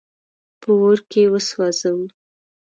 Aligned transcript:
په 0.61 0.69
اور 0.81 0.97
کي 1.11 1.23
وسوځاوه. 1.31 2.07